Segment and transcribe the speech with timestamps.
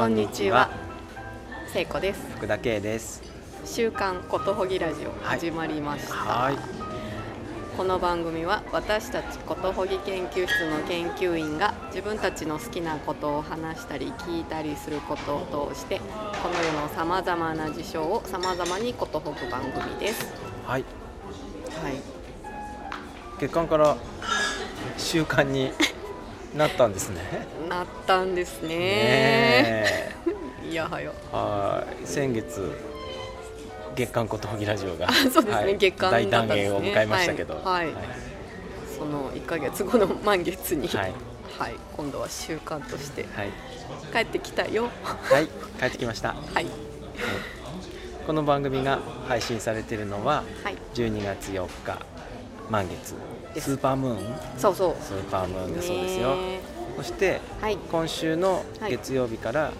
[0.00, 0.70] こんにちは。
[1.68, 2.22] 聖子です。
[2.34, 3.22] 福田圭です。
[3.66, 6.14] 週刊ことほぎラジオ始まりました。
[6.14, 6.56] はい。
[7.76, 20.32] この番組は私たちことほぎ研究室の研究員が自分たちの好きなことを話したり聞いたりすることを通してこの世のさまざまな事象をさまざまにことほぐ番組です。
[20.66, 20.84] はい。
[21.82, 21.96] はい。
[23.38, 23.98] 月間から
[24.96, 25.72] 週間に
[26.54, 27.46] なったんですね。
[27.68, 30.12] なったんですね。
[30.68, 31.12] いやはよ。
[31.32, 32.06] はい。
[32.06, 32.90] 先月
[33.94, 37.94] 月間ことほぎラジオが、あそうですねはい月間だったんですね大団円を迎えましたけど、はいはい
[39.00, 41.14] その1ヶ月後の満月に、はい
[41.58, 43.50] はい、今度は習慣としてはい
[44.12, 44.90] 帰ってきたよ。
[45.02, 45.46] はい
[45.78, 46.34] 帰ってきました。
[46.52, 46.66] はい。
[48.26, 50.76] この番組が配信されているのははい。
[50.94, 51.98] 12月4日
[52.68, 53.14] 満月
[53.54, 53.72] です。
[53.72, 54.18] スーパームーン？
[54.58, 54.96] そうそう。
[55.02, 56.36] スーパームーンだそうですよ。
[56.36, 56.60] ね。
[56.96, 57.76] そしてはい。
[57.76, 58.90] 今週のはい。
[58.90, 59.72] 月曜日から、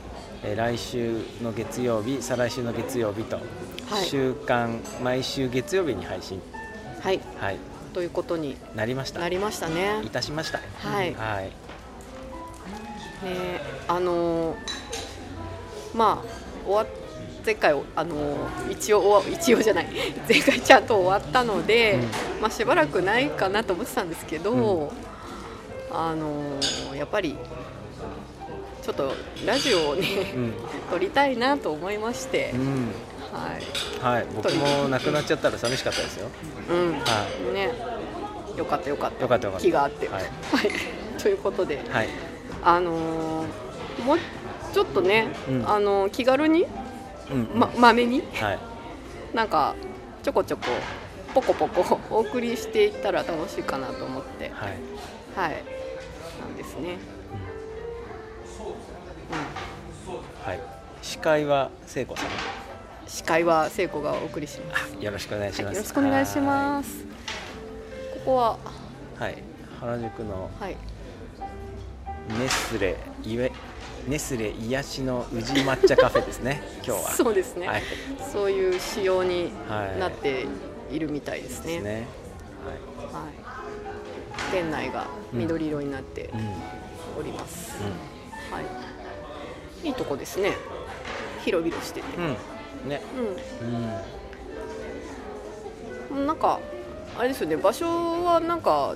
[0.42, 3.42] えー来週の月曜日再来週の月曜日と、は
[4.00, 4.04] い。
[4.04, 6.40] 週間毎週月曜日に配信、
[7.00, 7.20] はい。
[7.38, 7.58] はい、
[7.92, 9.20] ということになりました。
[9.20, 10.02] なりましたね。
[10.02, 10.58] いたしました。
[10.58, 11.14] はい。
[11.14, 11.44] はい。
[11.44, 11.52] ね
[13.86, 14.56] あのー
[15.92, 16.86] まあ終わっ
[17.44, 19.86] 前回あのー一応一応じゃない。
[20.28, 22.42] 前回ちゃんと終わったので、うん。
[22.42, 24.88] まあしばらくないかなと思ってたんですけど、うん。
[25.90, 27.36] あのーやっぱり
[28.82, 29.12] ちょっと
[29.46, 30.54] ラジオをね、うん、
[30.90, 32.88] 撮りたいなと思いましてう、ん。
[33.32, 36.28] はい、はい、僕も亡くなっちゃったら寂しかったですよ。
[36.68, 37.70] うん、はね、
[38.56, 39.22] よかったよかった。
[39.22, 39.64] よかったよかった。
[39.64, 40.22] 気があって、はい。
[40.22, 40.30] はい、
[41.22, 42.08] ということで、はい。
[42.62, 44.18] あのーもう
[44.72, 45.68] ちょっとね、うん。
[45.68, 46.66] あのー気軽に、
[47.30, 47.58] うん、うん。
[47.58, 48.22] ま、まめに？
[48.34, 48.58] はい。
[49.34, 49.74] なんか
[50.22, 50.64] ちょこちょこ
[51.34, 54.50] ポコポコ お送りしていったら楽しいかなと思って。
[54.50, 54.70] はい、
[55.36, 55.62] はい。
[56.40, 56.96] なんですね、
[60.44, 60.60] はい、
[61.02, 62.26] 司会は聖子さん。
[62.26, 62.32] うん、
[63.06, 64.96] 司会は聖子がお送りします。
[64.98, 67.04] よろしくお願いしはい、ます、よろしくお願いします。
[67.04, 68.50] ここは？
[68.50, 68.56] は
[69.20, 69.42] い、はい、
[69.80, 70.76] 原宿のはい。
[72.38, 73.50] ネスレいえ
[74.08, 77.10] ネスレ癒しの宇治抹茶カフェですね 今日は。
[77.10, 77.82] そうですね、はい。
[78.32, 80.46] そういう仕様にはいなって
[80.90, 82.06] いるみたいですね,、ですね
[83.12, 83.32] はい、
[84.52, 86.48] 店内が緑色になってはい、うん。
[86.48, 86.54] うん
[87.18, 87.74] おります、
[88.50, 88.60] は
[89.82, 90.52] い、いいとこですね。
[91.44, 92.88] 広々してて、うん。
[92.88, 93.00] ね。
[96.10, 96.16] うん。
[96.18, 96.60] うん、なんか
[97.18, 97.56] あれですよね。
[97.56, 98.94] 場所はなんか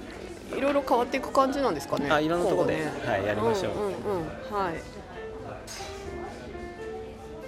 [0.52, 2.10] いろいろ変わっていく感じなんですかね。
[2.10, 3.72] あいろんなとこで今後ねはいやりましょう。
[3.72, 3.94] うんうんうん
[4.56, 4.74] はい。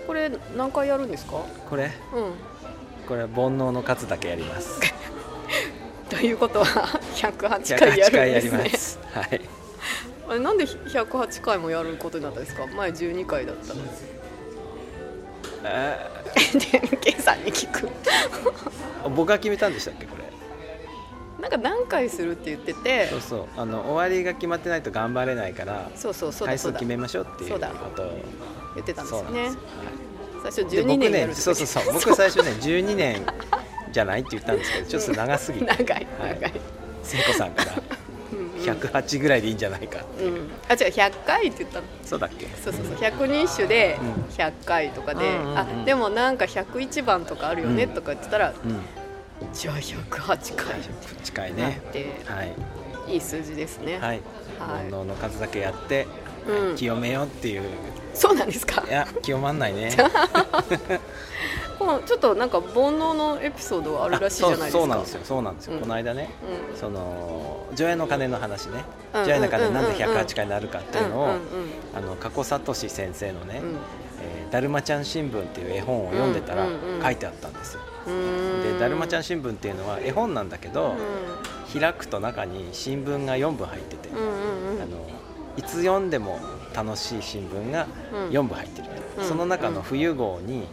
[0.07, 1.43] これ何回やるんですか？
[1.69, 1.85] これ？
[1.85, 1.91] うん。
[3.09, 4.81] これは煩悩の数だけやります。
[6.09, 6.65] ということは
[7.17, 8.99] 108回や108回やりるんですね。
[9.13, 9.29] ます。
[9.31, 9.41] はい。
[10.29, 12.67] あれなんで108回もやることになったんですか？
[12.67, 13.81] 前12回だったの。
[15.65, 15.99] あ
[16.35, 17.87] で K さんに聞く。
[17.89, 20.07] ー僕が決めたんでしたっけ？
[21.47, 27.59] なんか何回するって言っててそうそうあの終わりが決まってないと頑張れないからそうそうそう回数決めましょうっていうこ
[27.95, 28.11] とを。
[28.75, 29.25] 言ってたんですよね。
[29.25, 31.95] そうなんです、最初で12年僕ねそうそうそう。
[31.95, 33.25] 僕最初ね 12年
[33.91, 35.65] じゃないって言ったんですけどちょっと長すぎて。
[35.73, 36.53] 長い長い、
[37.03, 37.73] 聖子さんから。
[38.33, 38.61] うんうん。
[38.61, 40.23] 108ぐらいでいいんじゃないかう。
[40.23, 41.87] ん、あ違う100回って言ったの。
[42.05, 42.47] そうだっけ？
[42.63, 42.97] そうそうそう。
[43.01, 44.13] 百人一首でうん。
[44.35, 48.81] 100回とかで、うんうんうんあでもなんか101番とかあるよねうんとか言ってたら、うん
[49.53, 50.89] じゃあ108回なっ
[51.23, 51.81] 近いね。
[51.93, 52.55] て、はい。
[53.15, 54.01] いい数字ですね、はい。
[54.09, 54.23] はい。
[54.59, 56.07] 煩悩の数だけやって
[56.49, 57.63] うん、清めようっていう。
[58.15, 58.85] そうなんですか？
[58.89, 59.91] いや清まんないね。
[61.79, 64.79] こうちょっとなんか煩悩のエピソードあるらしいじゃないですか。
[64.79, 65.21] そうそうなんですよ。
[65.25, 65.81] そうなんですよ、うん。
[65.81, 66.31] この間ね
[66.73, 66.79] うん。
[66.79, 68.85] その除夜の鐘の話ね。
[69.15, 70.19] うん除夜の鐘なんでうんうんうん。
[70.19, 71.39] 108回になるかっていうのを、うんうん
[71.97, 73.77] あの加古聡先生のねうん
[74.23, 76.67] 「えーだるまちゃん新聞」っていう絵本を読んでたら
[77.03, 80.95] 書いてあったんですよ、うんで「だるまちゃん新聞」っていうのは絵本なんだけど、
[81.77, 85.07] う開くと中に新聞が4部入ってて、あの
[85.57, 86.39] いつ読んでも
[86.75, 88.29] 楽しい新聞がうん。
[88.29, 88.89] 4部入ってる。
[89.17, 89.29] と、うん。
[89.29, 90.67] その中の冬号に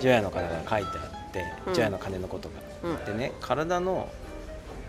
[0.00, 1.74] 除夜の鐘が書いてあってうん。
[1.74, 2.54] 除夜の鐘のことが、
[2.90, 4.08] うんでね体の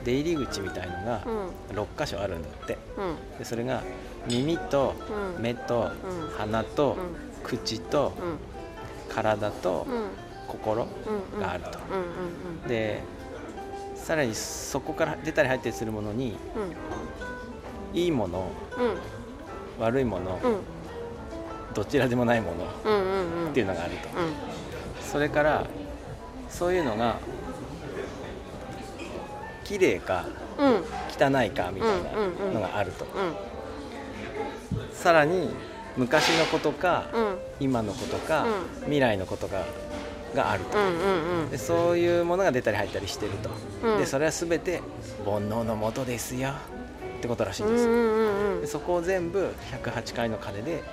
[0.06, 1.22] 出入り口みたいのが
[1.72, 1.78] うん。
[1.78, 2.78] 6箇所あるんだって。
[2.98, 3.38] うん。
[3.40, 3.82] でそれが
[4.28, 4.94] 耳と
[5.36, 5.42] うん。
[5.42, 6.30] 目とうん。
[6.38, 7.16] 鼻とうん。
[7.44, 9.14] 口とうん。
[9.14, 10.88] 体とうん心
[11.34, 11.80] うんがあると。
[12.68, 13.02] で
[13.96, 16.36] さらにそこから出たり入ったりするものに
[17.94, 17.98] うん。
[17.98, 19.84] いいものうん。
[19.84, 20.60] 悪いものうん。
[21.74, 22.66] どちらでもないもの
[23.52, 24.10] っていうのがあると。
[24.10, 24.34] うん。
[25.04, 25.66] それから
[26.50, 27.18] そういうのが
[29.64, 30.26] 綺麗か
[30.58, 30.84] うん。
[31.10, 33.06] 汚いかみたいなのがあると。
[33.06, 33.12] うん。
[34.92, 35.54] さらに
[35.98, 37.38] 昔のことか、うん。
[37.60, 39.66] 今のことか、う未来のことが
[40.36, 40.92] があると、うんうん
[41.44, 41.50] うん。
[41.50, 43.50] でそういうものが出たり入ったりしてると、
[43.84, 43.98] うん。
[44.00, 44.82] でそれは全て
[45.26, 46.50] 煩悩のもとですよ。
[47.18, 47.86] ってことらしいんです。
[47.86, 49.54] よ、うんうんそこを全部
[49.84, 50.84] 108回の鐘で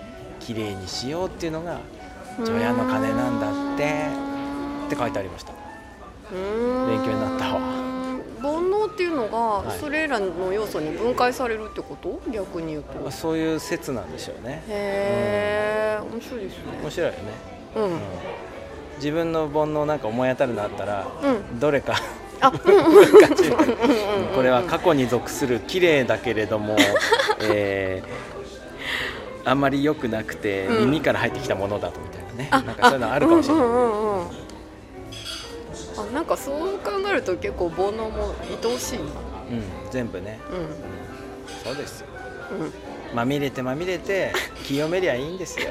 [0.40, 1.80] きれいにしようっていうのが
[2.38, 2.44] うん。
[2.44, 4.06] 除夜の鐘なんだって。
[4.86, 5.52] って書いてありました。
[6.32, 6.86] うん。
[6.88, 7.60] 勉強になったわ。
[8.40, 9.28] 煩悩っていうの
[9.64, 9.78] がい。
[9.80, 12.20] それらの要素に分解されるってこと？
[12.30, 13.00] 逆に言うと。
[13.00, 14.62] まあそういう説なんでしょうね。
[14.68, 16.62] へえ面白いですね。
[16.82, 17.18] 面白いよね、
[17.74, 17.82] うん。
[17.84, 17.90] うん
[18.96, 21.60] 自分の煩悩なんか思い当たるのあったら、うん。
[21.60, 21.94] どれか。
[24.34, 26.76] これは過去に属する綺麗だけれども、
[27.40, 28.08] えー
[29.48, 30.86] あんまり良くなくてうん。
[30.86, 33.68] 耳から入ってきたものだとみたいなね、あなんかそういうのあるかもしれない、あ
[36.12, 38.34] なんかそう考えると結構煩悩も
[38.64, 39.04] 愛おしいな。
[39.04, 39.12] うん
[39.92, 40.66] 全部ね、ううん。
[41.64, 42.08] そうですよ。
[42.58, 42.72] んうん。
[43.14, 44.32] まみれてまみれて
[44.64, 45.68] 清めりゃいいんですよ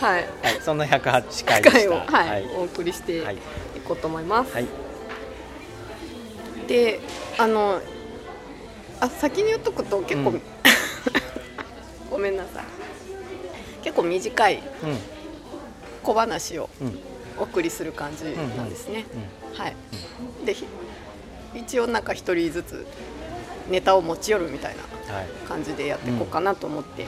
[0.00, 0.26] はい。
[0.42, 2.46] はいそんな108回で回を、はいはい。
[2.56, 3.38] お送りしていはい。
[3.84, 4.66] こうと思います、はい。
[6.66, 7.00] で
[7.36, 7.80] あの
[9.00, 10.42] あ先に言っとくと結構、うん。
[12.10, 12.64] ごめんなさい。
[13.82, 14.62] 結構短い
[16.02, 16.70] 小話を
[17.38, 19.04] お送りする感じなんですね、
[19.52, 19.58] うん。
[19.58, 19.76] はい。
[20.46, 20.66] でひ
[21.54, 22.86] 一応なんか一人ずつ
[23.68, 25.26] ネタを持ち寄るみたいなはい。
[25.46, 27.06] 感じでやっていこうかなと思って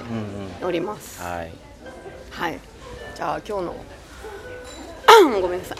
[0.62, 1.52] おります、はい。
[2.30, 2.60] はい
[3.16, 3.74] じゃあ今日の
[5.40, 5.78] ごめんなさい。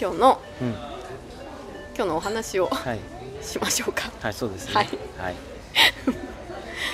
[0.00, 0.68] 今日のうん。
[1.96, 3.00] 今日のお話をはい。
[3.42, 4.10] しましょうか。
[4.20, 4.74] はいそうですね。
[4.74, 4.88] はい。
[5.18, 5.34] はい。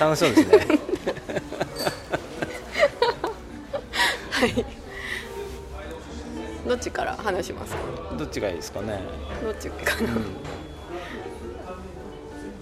[0.00, 0.66] 楽しそうですね。
[4.30, 4.64] はい。
[6.66, 7.80] どっちから話しますか？
[8.16, 9.00] どっちがいいですかね。
[9.42, 10.24] どっちかな、うん。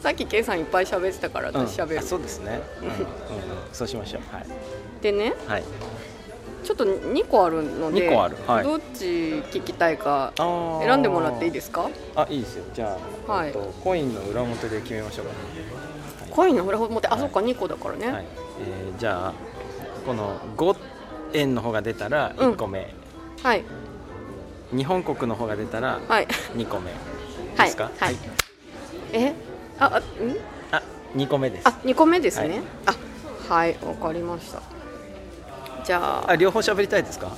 [0.03, 2.01] さっき K さんいっぱい喋ってたから私喋る、うん。
[2.01, 2.61] あそうですね。
[2.81, 2.93] うんうん。
[2.93, 2.99] うん。
[3.73, 4.23] そうしましょう。
[4.35, 4.47] はい。
[5.03, 5.65] でねはい
[6.71, 8.65] ちょっと2個あるので二個あるはい。
[8.65, 11.91] どっち聞きたいか選んでもらっていいですか？
[12.15, 12.65] あいいですよ。
[12.73, 12.97] じゃ
[13.27, 13.49] あ、はい。
[13.49, 15.33] えっとコインの裏表で決めましょうか。
[16.31, 17.09] コインの裏表？
[17.09, 17.21] あ、はい。
[17.23, 18.25] そっか2個だからね、はい、
[18.61, 19.35] えーじゃあ
[20.07, 20.77] この5
[21.35, 22.95] 円の方が出たら1個目、
[23.43, 23.65] はい。
[24.73, 26.29] 日本国の方が出たらはい。
[26.55, 26.93] 2個目。
[27.57, 27.91] は いですか？
[27.99, 28.17] はい。
[29.13, 29.35] え？
[29.81, 30.03] ああん？
[30.71, 30.83] あ
[31.17, 31.67] 2個目です。
[31.67, 32.95] あ2個目ですね、あ
[33.53, 34.63] はいわかりました
[35.85, 36.31] じゃあ。
[36.31, 37.33] あ両方喋りたいですか、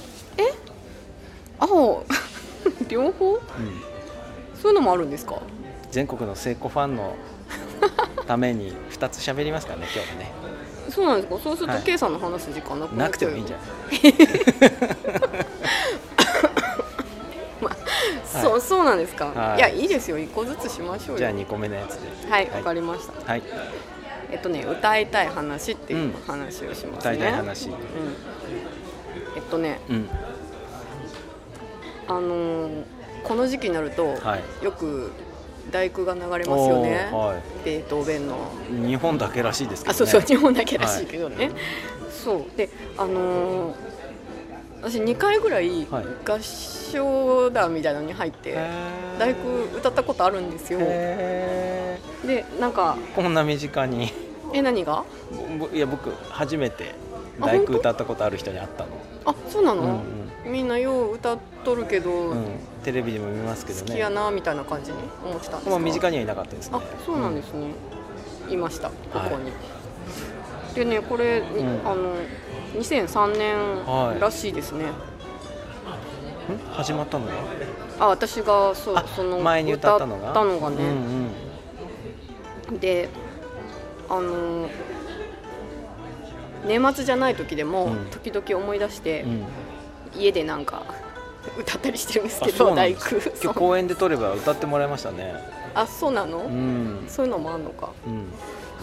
[1.59, 1.67] あ
[2.89, 3.35] 両方？
[3.35, 3.41] うん、
[4.61, 5.41] そういうのもあるんですか？
[5.91, 7.15] 全国の聖子ファンの
[8.27, 10.33] ために2つ喋りますからね今日はね。
[10.91, 11.39] そうなんですか？
[11.43, 11.83] そうするとはい。
[11.83, 13.63] K さんの話す時間なくなくてもいいんじゃな
[13.97, 14.15] い？
[18.43, 19.59] そうそうなんですか、はい。
[19.59, 20.19] い、やいいですよ。
[20.19, 21.19] 一個ずつしましょうよ。
[21.19, 22.09] じゃあ2個目のやつで。
[22.31, 22.63] はいわ、はい。
[22.65, 23.31] かりました。
[23.31, 23.43] はい
[24.33, 27.69] えっとね歌いたい話っていう話をしますね、歌いたい話。
[27.69, 27.75] うん、
[29.37, 30.09] えっとねうん。
[32.09, 32.85] あのー
[33.23, 34.65] この時期になると、はい。
[34.65, 35.13] よく
[35.71, 37.65] 大工が流れますよね、はい。
[37.65, 38.37] ベートーベンの。
[38.85, 41.53] 日本だけらしいですけど、ね、あそうそう日本だけらしいけどね、
[42.11, 42.57] そう。
[42.57, 42.69] で
[42.99, 43.75] あのー
[44.83, 46.05] 私2回ぐらいはい。
[46.27, 48.57] 合唱団みたいなのに入って、
[49.21, 50.81] 大工歌ったことあるんですよ。
[50.83, 54.13] へでなんかーこんな身近に
[54.53, 55.05] え何が？
[55.59, 56.95] ぼいや僕初めて
[57.41, 58.91] あ大工歌ったことある人に会ったの。
[59.25, 60.01] あそうなの、うん
[60.45, 62.45] みんなよう歌っとるけど、うん、うん、
[62.83, 63.87] テレビでも見ますけどね。
[63.87, 66.79] 好きやなみたいな感じに思ってたんですかまあ身近にはいなかったですね。
[66.79, 67.69] あそうなんですね、
[68.51, 69.31] いましたこはい。
[69.31, 69.53] こに、
[70.75, 71.43] でねこれ、ん。
[71.87, 72.17] あの
[72.75, 74.15] 2003はい。
[74.15, 74.87] 年らしいですね、
[76.49, 76.55] うん？
[76.57, 77.33] ん始まったのが？
[78.01, 80.33] あ私がそその前に歌ったのが？
[80.33, 81.31] 歌ったのがね、うん
[82.73, 82.79] うん。
[82.81, 83.09] で
[84.09, 84.69] あの
[86.67, 88.11] 年末じゃない時でも、うん。
[88.11, 89.45] 時々思い出して、うん。
[90.17, 90.85] 家でなんか
[91.59, 93.01] 歌ったりしてるんですあけど大工。
[93.43, 95.35] 今日公園で撮れば歌ってもらいましたね。
[95.75, 97.91] あそうなの、うん、そういうのもあんのか。
[98.07, 98.15] うん。
[98.15, 98.25] ま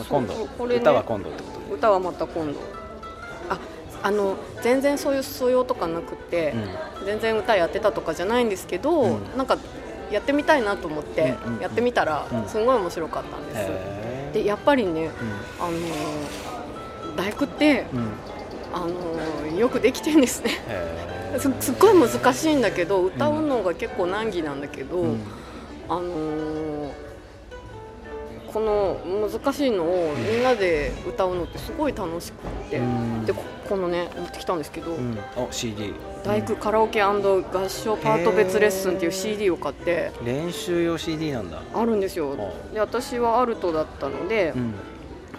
[0.01, 1.75] あ、今度、これね歌は今度ってことで。
[1.75, 2.59] 歌はまた今度。
[3.49, 3.59] あ
[4.01, 6.53] あの全然そういう素養とかなくって、
[7.05, 9.37] 全然歌やってたとかじゃないんですけど、うん。
[9.37, 9.57] なんか
[10.11, 11.61] やってみたいなと思ってうんうんうん。
[11.61, 12.49] やってみたらうん。
[12.49, 13.98] すごい面白かったんです、へ
[14.33, 17.85] でやっぱりねーあのー大工って
[18.73, 20.51] あのーよくできてるんですね。
[21.37, 25.19] すすっごい難しいんだけど歌うのが結構難儀なんだけど、うん。
[25.89, 26.91] あのー
[28.53, 28.97] この
[29.29, 33.25] 難しいのをみんなで歌うのってすごい楽しくって、うん。
[33.25, 37.21] でここのね持ってきたんですけど、うん、お CD 大工カラオケ合
[37.69, 41.61] 唱パート別レッスンっていう CD を買って練習用 CD なんだ。
[41.73, 42.33] あるんですよ。
[42.33, 44.73] あで私はアルトだったのでう、ん。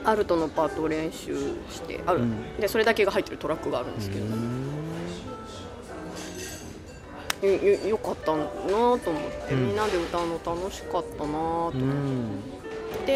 [0.05, 1.37] アルトのパートを練習
[1.71, 2.57] してある、うん。
[2.59, 4.27] でそれだけが入ってるトラックがあるんですけど、
[7.49, 8.99] よよよかったなと思っ
[9.49, 9.67] て、うん。
[9.67, 12.60] みんなで歌うの楽しかったなと思って。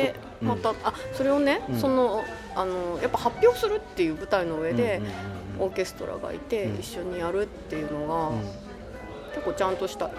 [0.01, 0.49] うんでうん。
[0.49, 1.79] また、あそれをね、うん。
[1.79, 2.23] その
[2.55, 5.01] あのやっぱ発表するっていう舞台の上で、
[5.59, 6.81] オーケストラがいて、うん。
[6.81, 8.41] 一緒にやるっていうのが、うん。
[9.35, 10.15] 結構ちゃんとしたあの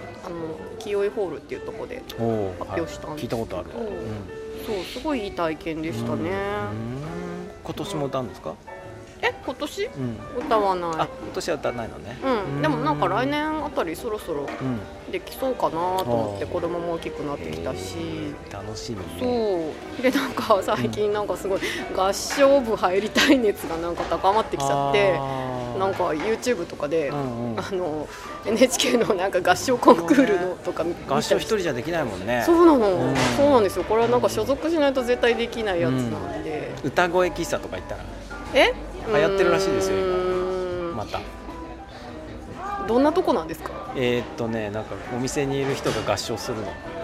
[0.79, 3.70] 清居ホールっていうところで発表したんですはい聞いたことある。
[3.72, 7.50] そうそうすごいいい体験でしたね、うん。
[7.63, 8.55] 今年も歌うんですか、
[9.22, 9.86] え今年？
[9.86, 10.92] うん、歌わない。
[10.92, 12.18] あ今年は歌わないのね。
[12.24, 14.80] うん、でもなんか来年あたりそろそろうん。
[15.12, 19.04] できそうかなと思って子供も大きくなってきたし、えー楽しみね。
[19.20, 20.02] そう。
[20.02, 21.62] でなんか最近なんかすごい
[21.96, 25.14] 合唱部入りたい熱がなんか高まってきちゃって
[25.80, 27.14] なんか YouTube とかで、あ
[27.74, 28.08] の
[28.46, 32.44] NHK のなんか合唱コンクールのとか合唱一人じゃできないもんね。
[32.46, 33.16] そうなの、うん。
[33.38, 33.84] そうなんですよ。
[33.86, 36.00] これはなんか所属しないと絶対できないやつな
[36.38, 38.04] んで、歌声喫茶とか行ったら。
[38.54, 38.74] え？
[39.08, 39.98] 流行ってるらしいですよ
[40.94, 41.04] 今。
[41.04, 41.22] また。
[42.88, 43.72] どんなとこなんですか？
[43.96, 46.64] えーっとねなんかお店にいる人が合唱するの。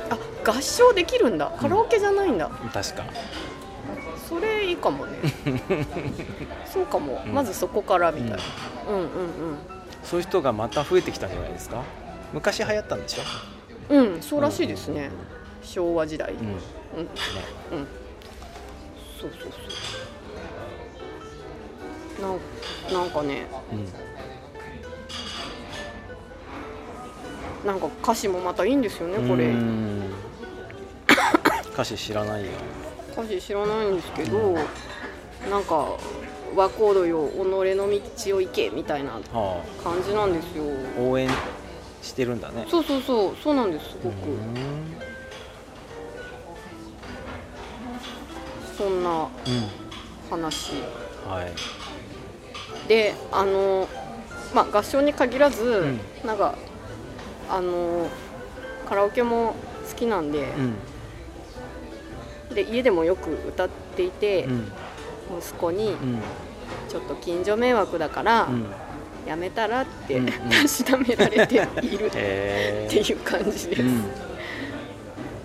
[0.09, 0.17] あ
[0.51, 1.51] 合唱できるんだ。
[1.59, 3.03] カラオケじゃないんだ、確か。
[4.29, 5.17] それいいかもね。
[6.65, 7.33] そうかも、うん。
[7.33, 8.37] まずそこからみたいな、
[8.89, 9.07] うん、うん
[10.03, 11.83] そういう人がまた増えてきたんじゃないですか？
[12.33, 13.23] 昔流行ったんでしょ、
[13.89, 15.11] うんうんそうらしいですね、
[15.63, 16.37] 昭和時代、うん。
[16.37, 16.43] ね、
[17.71, 17.77] うん。
[17.79, 17.87] うん。
[19.19, 19.51] そうそうそう
[22.21, 22.39] なん
[22.93, 23.87] なんかねうん
[27.65, 29.45] なんか歌詞もまたいいんですよねこれ。
[29.45, 30.11] うん
[31.73, 32.47] 歌詞知らないよ。
[33.13, 34.55] 歌詞知らないんですけど
[35.49, 35.97] なんか
[36.55, 40.63] 「和コードよ己の道を行け」みたいなは感じなんですよ。
[40.97, 41.29] あ、応援
[42.01, 42.65] してるんだね。
[42.69, 44.27] そうそうそうそうなんですすごく。
[44.29, 44.55] うん。
[48.77, 49.27] そんなうん。
[50.29, 50.71] 話。
[51.27, 51.51] はい
[52.91, 53.87] であの
[54.53, 56.27] まあ合唱に限らず、ん。
[56.27, 56.55] なんか
[57.49, 58.09] あの
[58.85, 59.55] カラオケも
[59.89, 60.39] 好きなんで
[62.49, 62.53] う、ん。
[62.53, 64.71] で家でもよく歌っていて、うん。
[65.39, 66.19] 息子にうん。
[66.89, 68.65] ちょっと近所迷惑だから、うん。
[69.25, 70.33] やめたらって、うんうん。
[70.49, 73.83] たしなめられている っへていう感じです、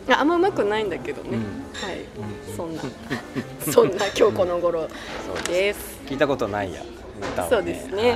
[0.09, 1.43] あんまうまくないんだけどね、うん。
[1.81, 2.01] はい、
[2.49, 2.57] うん。
[2.57, 2.83] そんな。
[3.73, 4.89] そんな今日この頃
[5.25, 6.01] そうです。
[6.07, 6.83] 聞いたことないや
[7.21, 7.51] 歌をね。
[7.51, 8.13] そうですね。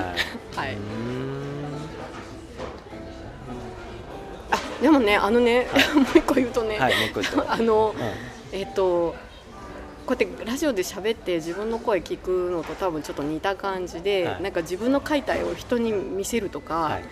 [0.55, 0.77] はい。
[4.51, 6.79] あでもねあのね、 もう一個言うとね、
[7.49, 8.59] あのうん。
[8.59, 9.15] えっと
[10.07, 14.43] こうやってラジオで喋って自分の声聞くのと多分ちょっと似た感じで、はい。
[14.43, 17.05] なんか自分の書いた絵を人に見せるとか、はい。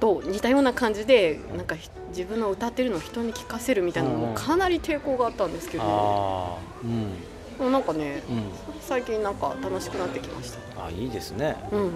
[0.00, 7.12] と似たような感じでなんかひ自分の歌ってるのを人に聞かせるみたいなのもかなり抵抗があったんですけど、うん
[7.58, 8.50] なんかねうん。
[8.80, 10.86] 最近なんか楽しくなってきました。
[10.86, 11.56] あいいですね。
[11.72, 11.80] うん。
[11.80, 11.90] うん。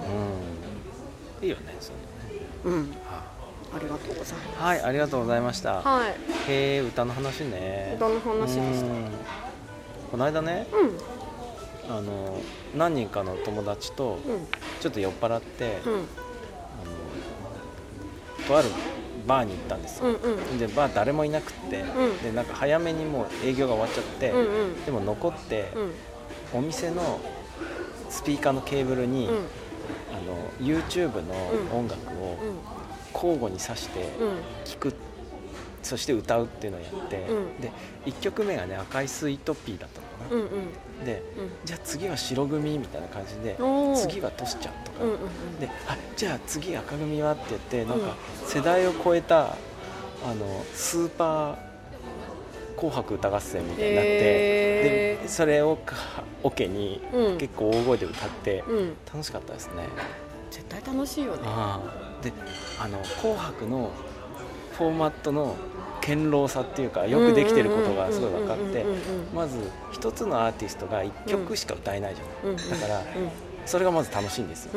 [1.42, 1.92] いいよねそ
[2.30, 2.46] れね。
[2.64, 2.94] うん。
[3.08, 3.32] あ。
[3.82, 5.82] りがとうございまはいありがとうございました。
[5.82, 6.10] すはい。
[6.50, 7.94] へえ歌の話ね。
[7.96, 8.86] 歌の話でした。
[8.86, 9.10] うん。
[10.10, 11.96] この間ねうん。
[11.96, 12.40] あの
[12.76, 14.46] 何人かの友達とうん。
[14.80, 15.92] ちょっと酔っ払って、うん。
[15.92, 16.04] あの
[18.46, 18.68] とある
[19.26, 20.58] バーに行ったんですよ、うんうん。
[20.58, 22.18] でバー誰もいなくって、ん。
[22.22, 24.84] でなんか早めにもう営業が終わっちゃって、うんうん。
[24.84, 25.72] でも残って、
[26.52, 26.58] うん。
[26.58, 27.20] お店の
[28.10, 29.34] スピーカーのケーブルに、うん。
[29.34, 31.34] あの YouTube の
[31.74, 32.36] 音楽を
[33.14, 34.38] 交互に挿してうん。
[34.64, 34.94] 聴く、
[35.82, 37.60] そして歌うっていうのをやって、うん。
[37.60, 37.72] で
[38.06, 41.04] 1曲目がね「赤いスイートピー」だったのかな、うんうん。
[41.04, 41.22] で
[41.64, 43.56] じゃあ次は白組みたいな感じで
[43.96, 45.60] 次はトシちゃんとか、うんうんうん。
[45.60, 48.14] であじゃあ次赤組はって言ってなんか
[48.46, 49.56] 世代を超えた
[50.24, 51.56] あのスーパー
[52.76, 55.22] 紅白歌合戦みたいになって、へー。
[55.22, 55.96] でそれをか
[56.42, 57.38] オケにうん。
[57.38, 58.96] 結構大声で歌ってうん。
[59.12, 59.88] 楽しかったですね、
[60.50, 61.42] 絶対楽しいよね。
[62.22, 62.32] で
[62.78, 63.90] あの「紅白」の
[64.78, 65.56] フォーマットの
[66.00, 68.84] 堅牢さっていうかよくできてることがすごい分かって
[69.34, 69.58] まず
[69.92, 73.04] 一つのアーティストが1曲しか歌えないじゃない、だからうん。
[73.64, 74.72] それがまず楽しいんですよ、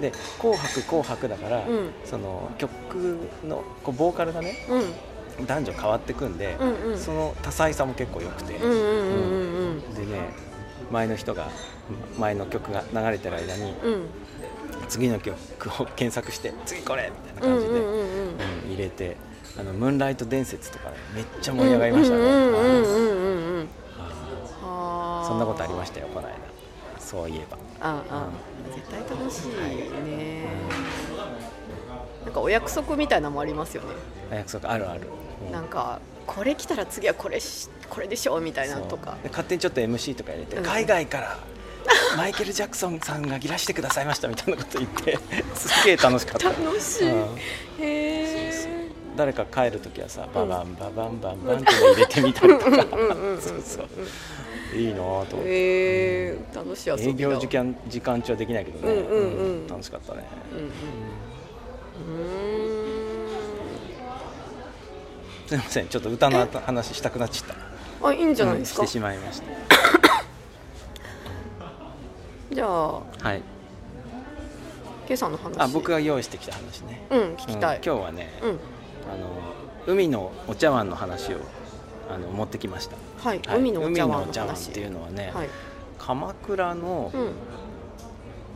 [0.00, 1.90] で「紅白」「紅白」だから、うん。
[2.04, 5.46] その曲のこうボーカルがねうん。
[5.46, 6.58] 男女変わってくんで、
[6.94, 8.68] その多彩さも結構良くて、でね
[10.90, 11.48] 前の人が
[12.18, 13.74] 前の曲が流れてる間に
[14.90, 15.34] 次の曲
[15.82, 17.80] を検索して次これみたいな感じで、
[18.72, 19.16] うんうんうんうんうん入れて
[19.58, 23.68] あのムーンライト伝説とかねめっちゃ盛り上がりましたね、うんうんうんうんうんうん
[24.64, 26.34] ああーーそんなことありましたよこの間。
[26.98, 27.58] そういえば。
[27.80, 28.28] ああ
[28.74, 29.48] 絶対楽しい
[30.08, 30.46] ね。
[32.24, 33.88] なんかお約束みたいなのもありますよね。
[34.30, 35.02] お約束あるある、
[35.46, 35.52] うん。
[35.52, 39.18] なんかこれ来たら次はこれしこれでしょみたいなのとか。
[39.24, 40.64] 勝手にちょっと MC とか入れて、うん。
[40.64, 41.38] 海外から
[42.16, 45.18] マイケル・ジャクソンさんがいらしてくださいましたみたいなこと言って
[45.54, 46.48] すげえ楽しかった。
[46.50, 47.18] 楽しい、うん。
[47.18, 47.28] へ
[47.80, 52.70] え誰か帰る時はさババンババンバンバンって入れてみたりとか。
[54.74, 55.34] いいなぁと思って。
[55.34, 59.22] へえ楽しい遊びだ営業時間時間中はできないけどね、うんうん。
[59.24, 59.66] うん。
[59.66, 60.26] 楽しかったね。
[60.52, 60.66] うんうん。
[60.66, 62.66] うー
[65.46, 65.48] ん。
[65.48, 65.88] すいません。
[65.88, 67.72] ちょっと歌の話したくなっちゃった。
[68.08, 68.88] あいいんじゃないですか、うん。
[68.88, 70.01] してしまいました
[72.52, 73.02] じゃあは
[73.34, 73.42] い。
[75.08, 75.58] ケイさんの話。
[75.58, 78.50] あ僕が用意してきた話ね、うん聞きたい、うん今日はね、うん。
[78.50, 78.52] あ
[79.16, 79.28] の
[79.86, 81.38] 海のお茶碗の話を
[82.10, 83.58] あの持ってきました、はい、はい。
[83.58, 84.70] 海のお茶碗っ話。
[84.70, 85.48] ていうのはね、はい。
[85.98, 87.30] 鎌倉のうん。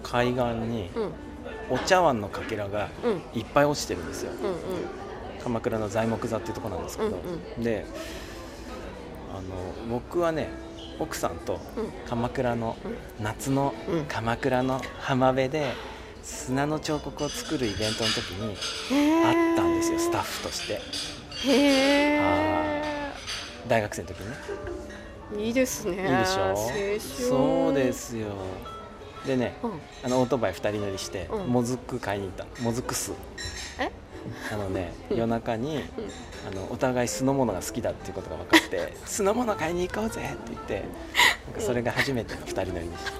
[0.03, 1.13] 海岸にうん。
[1.69, 3.39] お茶碗のかけらがうん。
[3.39, 4.33] いっぱい落ちてるんですよ。
[4.33, 4.37] うん
[5.43, 7.17] 鎌倉の材木座っていうところなんですけど、
[7.57, 7.63] うん。
[7.63, 7.87] で
[9.33, 9.43] あの
[9.89, 10.49] 僕はね
[10.99, 11.91] 奥さんとうん。
[12.09, 12.77] 鎌倉の
[13.21, 14.05] 夏のうん。
[14.07, 15.73] 鎌倉の浜辺で
[16.23, 18.57] 砂の彫刻を作るイベントの時に
[19.25, 20.81] あったんですよスタッフとして。
[21.49, 23.13] へえ
[23.69, 24.37] 大学生の時にね。
[25.47, 25.93] いいですね。
[25.93, 26.57] いいでしょ
[27.29, 28.29] そうですよ
[29.27, 29.71] でねうん。
[30.05, 31.47] あのオートバイ2人乗りしてうん。
[31.49, 32.45] もずく買いに行った。
[32.45, 33.13] のもずく酢
[33.81, 33.91] え？
[34.53, 35.17] あのねうん。
[35.17, 35.83] 夜中に
[36.51, 40.75] あのお互い酢の物が好きだっていうことが分かって「酢の物買いに行こうぜ」って言って
[41.47, 43.13] なんかそれが初めての2人乗りでした。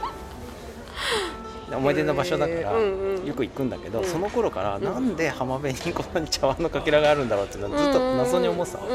[1.71, 4.05] で思い出の場所だからよく行くんだけど、うん。
[4.05, 4.85] その頃からうん。
[4.85, 8.87] なんで浜辺にここに茶碗のかけらがあるんだろうっていうのはずっと謎に思ってたの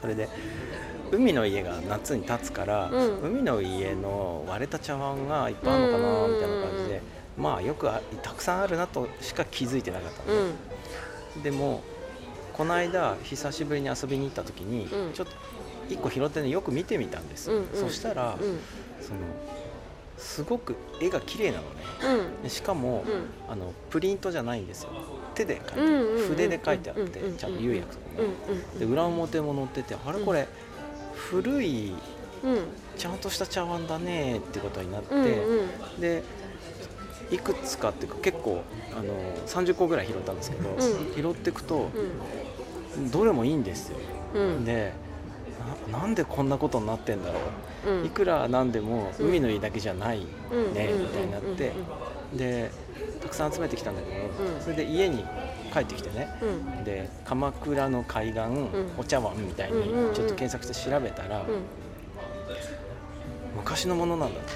[0.00, 0.28] それで
[1.12, 3.20] 海の家が夏に建つから、うん。
[3.22, 7.02] 海の家の割れた茶碗がいっぱいあるのかなみたいな感じで、
[7.36, 10.52] まあよくあたくさんあるなとしか気づいてなかったのね、
[11.36, 11.42] うん。
[11.42, 11.82] でも
[12.52, 15.12] この間久しぶりに遊びに行った時に、うん。
[15.12, 15.32] ちょっと
[15.88, 17.68] 1個拾ってねよく見てみたんですよ、うんうん。
[17.74, 18.58] そしたら、うん。
[19.00, 19.20] その
[20.18, 21.68] すごく絵が綺麗なのね。
[22.38, 22.42] うん。
[22.42, 23.52] でしかも、うん。
[23.52, 24.90] あのプリントじゃないんですよ。
[25.34, 30.46] 手で描いて、筆で描いてあって、ちゃんと釉薬とかうんね、で裏表も載っててあれこれ
[31.28, 31.94] 古い
[32.42, 32.52] うん。
[32.52, 32.58] うん
[32.98, 35.62] ちゃんとした茶碗だねってことになって、うんう
[35.96, 36.00] ん。
[36.00, 36.22] で
[37.30, 39.14] いくつかっていうか結構あの
[39.46, 40.78] 30個ぐらい拾ったんですけど、うん。
[41.14, 41.88] 拾っていくと
[42.98, 43.10] うん。
[43.10, 43.96] どれもいいんですよ、
[44.34, 44.66] うん。
[44.66, 44.92] で
[45.90, 47.40] ななんでこんなことになってんだろ
[47.86, 48.04] う、うん。
[48.04, 49.28] いくらなんでもうん。
[49.28, 50.68] 海の家だけじゃないね、うん。
[50.68, 51.72] みたいになって、
[52.34, 52.70] で
[53.22, 54.60] たくさん集めてきたんだけど、うん。
[54.60, 55.24] それで家に
[55.72, 56.28] 帰ってきてね。
[56.42, 56.84] うん。
[56.84, 58.40] で鎌倉の海岸、
[58.98, 61.46] お茶碗みたいにちょっと検索して調べたら、うん。
[63.56, 64.50] 昔のものなんだって、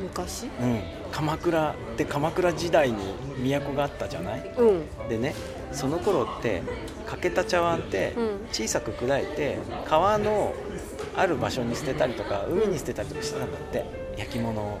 [0.00, 0.46] 昔？
[0.46, 2.98] うん、鎌倉って鎌倉時代に
[3.42, 4.54] 都があったじゃない？
[4.56, 5.08] うん。
[5.08, 5.34] でね
[5.72, 6.62] その頃って
[7.06, 8.46] 欠けた茶碗ってうん。
[8.52, 10.54] 小さく砕いて川の
[11.16, 14.08] ある場所に捨てたりとか海に捨てたりとかしてたんだって。
[14.18, 14.80] 焼き物を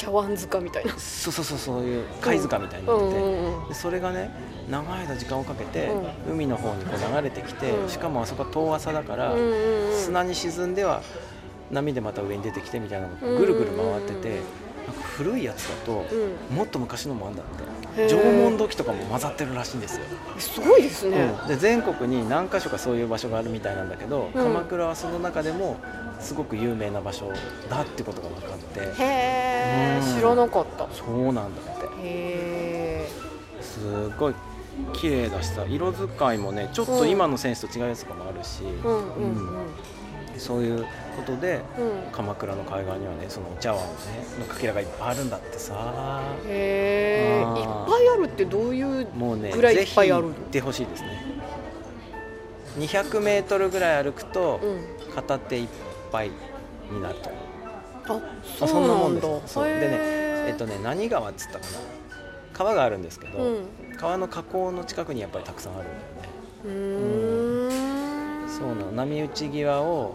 [0.00, 0.92] 茶碗塚みたいな。
[0.98, 4.30] そうそうそうそういう貝塚みたいになってて、うんうんそれがね
[4.70, 5.90] 長い間時間をかけて
[6.28, 7.88] う海の方にこう流れてきて、うん。
[7.88, 9.34] しかもあそこは遠浅だから、
[9.92, 11.02] 砂に沈んでは
[11.70, 14.28] 波でまた上に出てきてみたいなのがぐるぐる回ってて、
[14.86, 16.56] なんか古いやつだと、うん。
[16.56, 18.08] もっと昔のもあんだって。
[18.08, 20.04] 縄文土器とかも混ざってるらしいんですよ、
[20.38, 21.34] すごいですね。
[21.42, 21.48] うん。
[21.48, 24.42] で全国に何か所かそういう場所があるみたいなんだけど、うん。
[24.42, 25.76] 鎌倉はその中でも
[26.20, 27.32] すごく有名な場所
[27.68, 28.80] だってことが分かって。
[28.80, 30.16] へえうん。
[30.16, 30.88] 知らなかった。
[30.92, 31.86] そうなんだって。
[31.86, 33.08] へえ
[33.60, 34.34] すごい
[34.92, 39.66] 綺麗だしさ色使いもねちょっと今のセンスと違うやつとかもあるし、うんうんうん。
[40.38, 40.84] そういう
[41.16, 42.12] ことでうん。
[42.12, 43.98] 鎌倉の海岸にはねそのお茶碗のね
[44.38, 46.22] のかけらがいっぱいあるんだってさ。
[46.46, 50.28] へえいっぱいあるってどういうもうねぐらいいっぱいある？
[50.28, 51.24] ぜひ行ってほしいですね。
[52.78, 55.14] 200メートルぐらい歩くとうん。
[55.14, 55.68] 片手いっ
[56.10, 56.30] ぱい
[56.90, 57.30] になると。
[58.06, 59.54] あそうなんだです。
[59.54, 59.80] そうでね
[60.48, 61.66] えっとね何川っつったかな。
[62.52, 63.66] 川があるんですけど、うん。
[63.96, 66.28] 川の河口の近くにやっぱりたくさんあるんだよね。
[66.64, 68.48] うーん。
[68.48, 68.92] そうなの。
[68.92, 70.14] 波打ち際を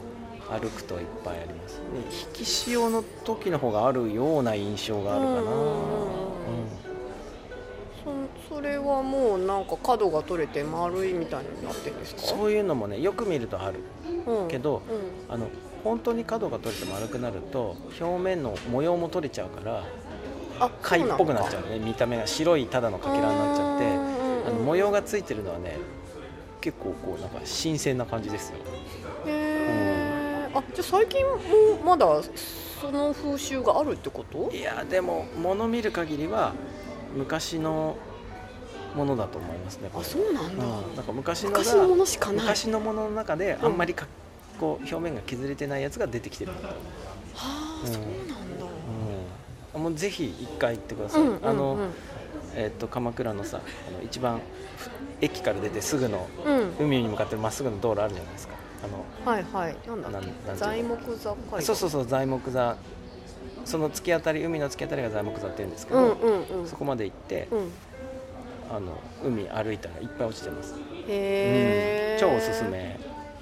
[0.49, 1.79] 歩くといっぱいあります。
[1.79, 1.83] で
[2.37, 5.41] 引き潮の時の方があるような印象があるかな、
[8.49, 12.21] そそれはもうなんか角が取れて丸いみたいになってるんですか？
[12.21, 13.79] そういうのもねよく見るとある
[14.27, 14.47] うん。
[14.47, 14.83] けど
[15.27, 15.33] うん。
[15.33, 15.47] あの
[15.85, 19.83] 本当に角が取れて丸くなると表面の模様も取れちゃうから
[20.59, 22.25] あ貝っぽくなっちゃううね見た目が。
[22.25, 23.85] 白いただのかけらになっちゃって
[24.49, 25.77] あの模様ががついてるのはね
[26.61, 28.57] 結構こうなんか新鮮な感じですよ。
[29.27, 31.37] へえあじゃあ最近も
[31.83, 32.21] まだ
[32.81, 34.49] その風習があるってこと？
[34.51, 36.53] いやでも物見る限りは
[37.15, 37.97] 昔の
[38.95, 42.41] ものだと思いますねこあれそうなんだ、うん、なんか昔のが昔のものしかない。
[42.41, 44.07] 昔のものの中であんまりか、
[44.59, 46.51] こう表面が削れてないやつが出てきてる。
[46.51, 46.57] は
[47.35, 47.93] あ、うん。
[47.93, 48.65] そうなんだ。
[49.75, 51.47] うん、もうぜひ一回行ってください、うんうんうん。
[51.47, 51.77] あの、
[52.55, 54.39] えっと鎌倉のさあの一番
[54.77, 54.89] ふ
[55.21, 56.85] 駅から出てすぐのうん。
[56.85, 58.55] 海に向かってまっすぐの道路あるじゃないですか。
[58.83, 59.77] あのはいはい。
[59.87, 60.55] なんだっけ？
[60.55, 62.77] 材木座街そうそうそう材木座。
[63.65, 66.67] その突き当たり海の突き当たりが材木座って言うんですけど、うんうんうん。
[66.67, 67.71] そこまで行って、うん。
[68.71, 70.73] あの海歩いたらいっぱい落ちてます、
[71.07, 72.29] へえ、うん。
[72.29, 72.99] 超おすすめ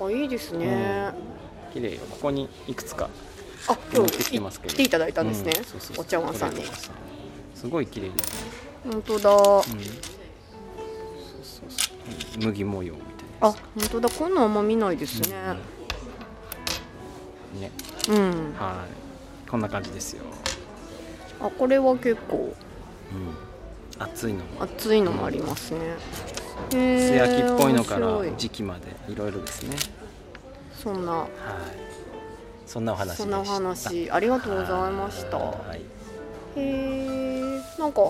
[0.07, 1.13] あいいですね、
[1.73, 2.01] 綺麗よ。
[2.09, 3.09] ここにいくつか
[3.67, 4.73] あ今日てますけど。
[4.73, 5.53] 来ていただいたんですね、
[5.95, 6.63] うんお茶碗さんに。
[7.55, 8.31] すごい綺麗です。
[8.85, 9.77] ね、本当だ、うん、そうそ
[11.65, 11.91] うそ
[12.39, 12.43] う。
[12.43, 13.09] 麦模様みたい
[13.41, 14.09] なあ本当だ。
[14.09, 15.35] こんなんあんま見ないですね。
[17.59, 17.71] ね。
[18.09, 18.85] うん、は
[19.47, 19.49] い。
[19.49, 20.23] こんな感じですよ、
[21.39, 22.55] あこれは結構。
[23.97, 24.63] うん、熱いのも。
[24.63, 25.79] 熱いのもありますね、
[26.71, 29.75] 素へ焼きっぽいのから時期までいろいろですね。
[30.81, 31.11] そんな。
[31.11, 31.29] はい。
[32.65, 33.23] そんなお話でした。
[33.23, 35.37] そんなお話ありがとうございました。
[35.37, 35.81] はい。
[36.55, 38.01] へえなんか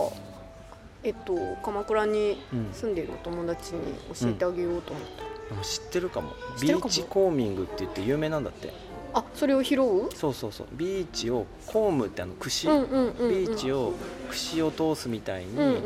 [1.03, 2.69] えっと鎌倉にうん。
[2.73, 3.81] 住んでいるお友達に
[4.13, 6.31] 教えてあげようと思った、でも知ってるかも。
[6.57, 6.89] 知ってるかも。
[6.89, 8.73] ビーチコーミングって言って有名なんだって
[9.15, 10.09] あそれを拾う？
[10.15, 10.67] そうそうそう。
[10.73, 13.93] ビーチをコームってあの串、うんうんうん、うん、ビーチを
[14.29, 15.79] 串を通すみたいにうんうん。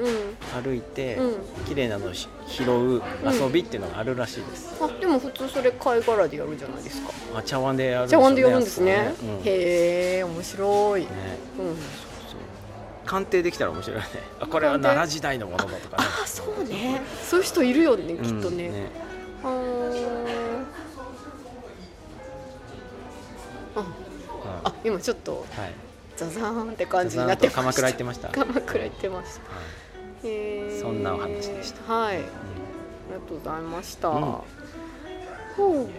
[0.63, 1.35] 歩いて、うん。
[1.67, 7.11] 綺麗なのをし拾う遊びっていうのがあるらしいです、あでも普通それ貝殻でやるじゃないですか。
[7.35, 8.85] あ茶碗でやるんですよ茶碗でやるんですね。
[8.85, 9.15] ね。
[9.21, 9.27] うん。
[9.39, 11.15] ねへえ面白い、うん、そう
[13.05, 14.05] 鑑定できたら面白いね。
[14.39, 16.03] あこれは奈良時代のものだとかね。
[16.23, 17.01] あそうね。
[17.23, 18.67] そういう人いるよねきっとね,、
[19.43, 20.36] うんね
[24.87, 25.73] 今ちょっとはい。
[26.15, 29.39] ザザーンって感じになって鎌倉行ってました、はい鎌倉行ってまし
[30.23, 30.27] た。
[30.27, 30.81] へー。
[30.81, 31.93] そんなお話でした。
[31.93, 32.15] はい。
[32.15, 34.21] ありうがとうございました、うん。
[34.21, 34.43] ほ
[35.83, 35.89] う。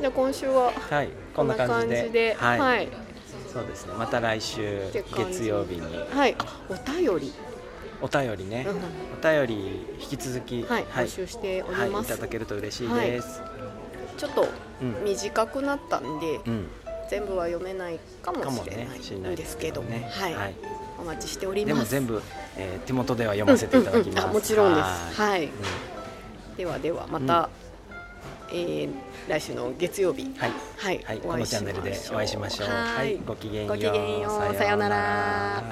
[0.00, 1.08] じゃあ今週はんはい。
[1.34, 2.36] こんな感じで。
[2.38, 2.88] はい、はい、
[3.52, 3.94] そうですね。
[3.98, 5.82] また来週月曜日に。
[6.14, 6.36] はい。
[6.38, 7.32] あお便り、
[8.00, 8.70] お便りね、う
[9.18, 13.42] お便り引き続きはい、募集しておはい、いります、ただけると嬉しいです、
[14.18, 14.48] ちょっと
[14.82, 16.66] うん短くなったんで、うん。
[17.10, 20.10] 全部は読めないかもしれないんですけどね。
[20.12, 20.54] はい、はい。
[21.00, 21.90] お待ちしております。
[21.92, 22.22] でも全部、
[22.56, 25.20] えー手元では読ませていただきます、うんうんもちろんです。
[25.20, 25.44] はい。
[25.44, 25.50] うん。
[26.56, 27.48] ではではまた、
[28.50, 28.90] えー
[29.28, 30.34] 来週の月曜日。
[30.38, 30.52] はい。
[30.76, 32.68] はい、はい、このチャンネルでお会いしましょう。
[32.68, 33.14] ははい。
[33.14, 33.76] い、ごきげんよう。
[33.76, 34.54] ごきげんよう。
[34.54, 35.62] さようなら